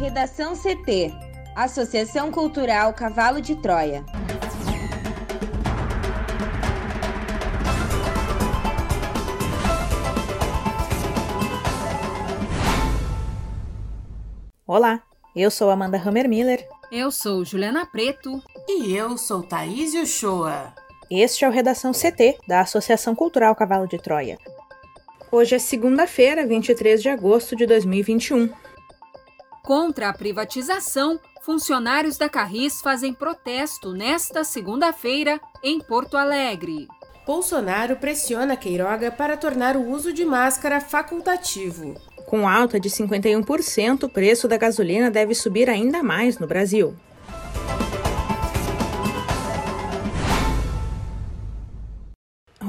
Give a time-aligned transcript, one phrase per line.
[0.00, 1.12] Redação CT
[1.54, 4.02] Associação Cultural Cavalo de Troia.
[14.66, 15.02] Olá,
[15.36, 16.66] eu sou Amanda Hammermiller.
[16.90, 18.42] Eu sou Juliana Preto.
[18.66, 20.72] E eu sou Thaís Uchoa.
[21.10, 24.38] Este é o Redação CT, da Associação Cultural Cavalo de Troia.
[25.30, 28.48] Hoje é segunda-feira, 23 de agosto de 2021.
[29.62, 36.88] Contra a privatização, funcionários da Carris fazem protesto nesta segunda-feira em Porto Alegre.
[37.26, 41.94] Bolsonaro pressiona Queiroga para tornar o uso de máscara facultativo.
[42.26, 46.96] Com alta de 51%, o preço da gasolina deve subir ainda mais no Brasil.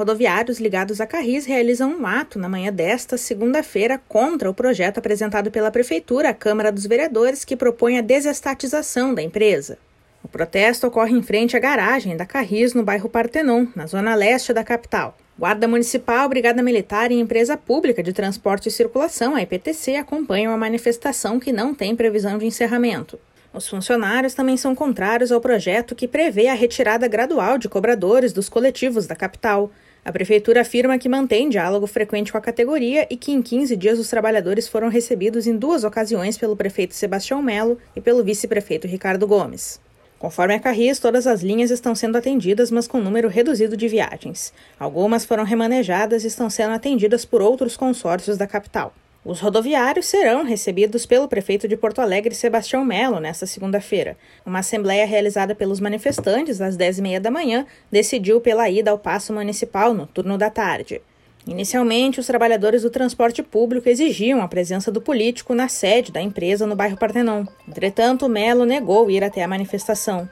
[0.00, 5.50] Rodoviários ligados à Carris realizam um ato na manhã desta segunda-feira contra o projeto apresentado
[5.50, 9.76] pela Prefeitura à Câmara dos Vereadores que propõe a desestatização da empresa.
[10.24, 14.54] O protesto ocorre em frente à garagem da Carris, no bairro Partenon, na zona leste
[14.54, 15.18] da capital.
[15.38, 20.56] Guarda Municipal, Brigada Militar e Empresa Pública de Transporte e Circulação, a EPTC, acompanham a
[20.56, 23.18] manifestação que não tem previsão de encerramento.
[23.52, 28.48] Os funcionários também são contrários ao projeto que prevê a retirada gradual de cobradores dos
[28.48, 29.70] coletivos da capital.
[30.04, 33.98] A prefeitura afirma que mantém diálogo frequente com a categoria e que em 15 dias
[33.98, 39.26] os trabalhadores foram recebidos em duas ocasiões pelo prefeito Sebastião Melo e pelo vice-prefeito Ricardo
[39.26, 39.78] Gomes.
[40.18, 44.52] Conforme a Carris, todas as linhas estão sendo atendidas, mas com número reduzido de viagens.
[44.78, 48.94] Algumas foram remanejadas e estão sendo atendidas por outros consórcios da capital.
[49.22, 54.16] Os rodoviários serão recebidos pelo prefeito de Porto Alegre, Sebastião Melo, nesta segunda-feira.
[54.46, 59.92] Uma assembleia realizada pelos manifestantes às 10h30 da manhã decidiu pela ida ao Paço Municipal
[59.92, 61.02] no turno da tarde.
[61.46, 66.66] Inicialmente, os trabalhadores do transporte público exigiam a presença do político na sede da empresa
[66.66, 67.44] no bairro Partenon.
[67.68, 70.28] Entretanto, Melo negou ir até a manifestação.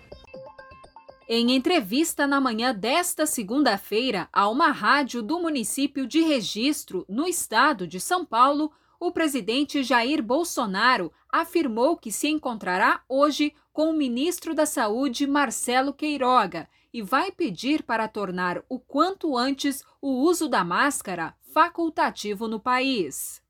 [1.31, 7.87] Em entrevista na manhã desta segunda-feira a uma rádio do município de Registro, no estado
[7.87, 14.55] de São Paulo, o presidente Jair Bolsonaro afirmou que se encontrará hoje com o ministro
[14.55, 20.65] da Saúde, Marcelo Queiroga, e vai pedir para tornar o quanto antes o uso da
[20.65, 23.43] máscara facultativo no país.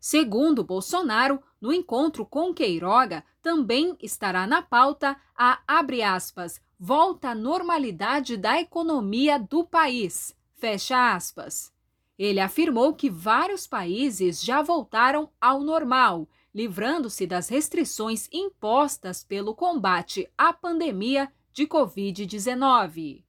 [0.00, 7.34] Segundo Bolsonaro, no encontro com Queiroga também estará na pauta a abre aspas, volta à
[7.34, 10.34] normalidade da economia do país.
[10.54, 11.75] Fecha aspas.
[12.18, 20.26] Ele afirmou que vários países já voltaram ao normal, livrando-se das restrições impostas pelo combate
[20.36, 23.22] à pandemia de Covid-19.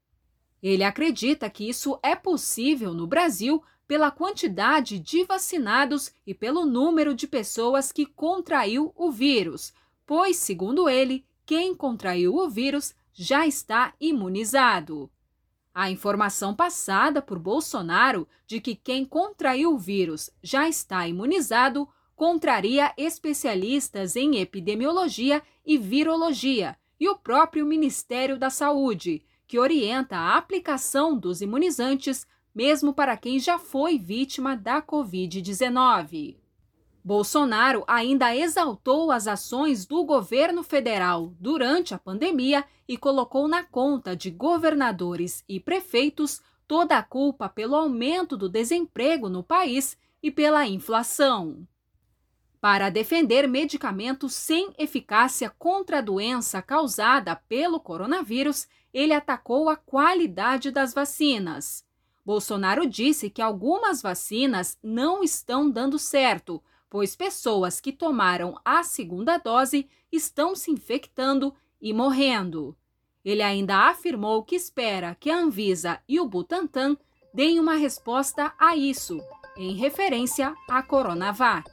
[0.63, 7.13] Ele acredita que isso é possível no Brasil pela quantidade de vacinados e pelo número
[7.13, 9.73] de pessoas que contraiu o vírus,
[10.05, 15.09] pois, segundo ele, quem contraiu o vírus já está imunizado.
[15.79, 22.91] A informação passada por Bolsonaro de que quem contraiu o vírus já está imunizado contraria
[22.97, 31.15] especialistas em epidemiologia e virologia e o próprio Ministério da Saúde, que orienta a aplicação
[31.15, 36.37] dos imunizantes mesmo para quem já foi vítima da Covid-19.
[37.07, 44.13] Bolsonaro ainda exaltou as ações do governo federal durante a pandemia e colocou na conta
[44.13, 50.67] de governadores e prefeitos toda a culpa pelo aumento do desemprego no país e pela
[50.67, 51.65] inflação
[52.59, 60.69] para defender medicamentos sem eficácia contra a doença causada pelo coronavírus, ele atacou a qualidade
[60.71, 61.85] das vacinas.
[62.25, 69.37] Bolsonaro disse que algumas vacinas não estão dando certo, pois pessoas que tomaram a segunda
[69.37, 72.75] dose estão se infectando e morrendo.
[73.23, 76.97] Ele ainda afirmou que espera que a Anvisa e o Butantan
[77.33, 79.19] deem uma resposta a isso,
[79.57, 81.69] em referência à Coronavac.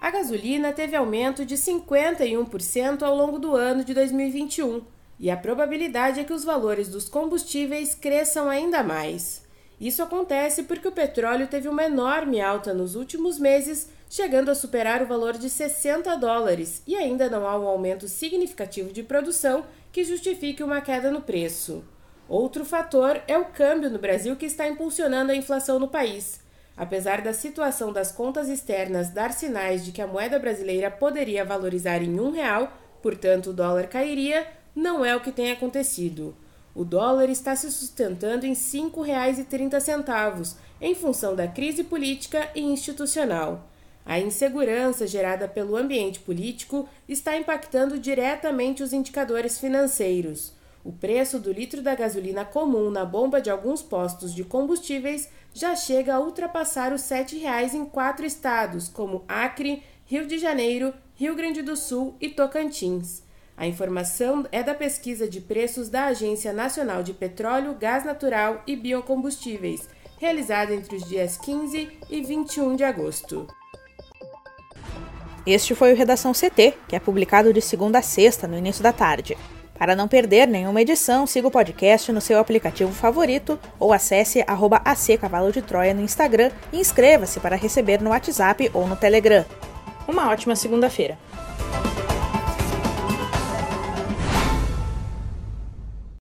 [0.00, 4.82] A gasolina teve aumento de 51% ao longo do ano de 2021
[5.18, 9.47] e a probabilidade é que os valores dos combustíveis cresçam ainda mais.
[9.80, 15.02] Isso acontece porque o petróleo teve uma enorme alta nos últimos meses, chegando a superar
[15.02, 20.02] o valor de 60 dólares, e ainda não há um aumento significativo de produção que
[20.02, 21.84] justifique uma queda no preço.
[22.28, 26.40] Outro fator é o câmbio no Brasil que está impulsionando a inflação no país.
[26.76, 32.02] Apesar da situação das contas externas dar sinais de que a moeda brasileira poderia valorizar
[32.02, 32.72] em um real,
[33.02, 36.36] portanto o dólar cairia, não é o que tem acontecido.
[36.78, 43.68] O dólar está se sustentando em R$ 5,30, em função da crise política e institucional.
[44.06, 50.52] A insegurança gerada pelo ambiente político está impactando diretamente os indicadores financeiros.
[50.84, 55.74] O preço do litro da gasolina comum na bomba de alguns postos de combustíveis já
[55.74, 61.34] chega a ultrapassar os R$ 7,00 em quatro estados, como Acre, Rio de Janeiro, Rio
[61.34, 63.26] Grande do Sul e Tocantins.
[63.58, 68.76] A informação é da pesquisa de preços da Agência Nacional de Petróleo, Gás Natural e
[68.76, 73.48] Biocombustíveis, realizada entre os dias 15 e 21 de agosto.
[75.44, 78.92] Este foi o Redação CT, que é publicado de segunda a sexta, no início da
[78.92, 79.36] tarde.
[79.76, 84.80] Para não perder nenhuma edição, siga o podcast no seu aplicativo favorito ou acesse arroba
[85.20, 89.44] Cavalo de Troia no Instagram e inscreva-se para receber no WhatsApp ou no Telegram.
[90.06, 91.18] Uma ótima segunda-feira!